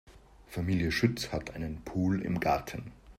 [0.47, 2.91] Familie Schütz hat einen Pool im Garten.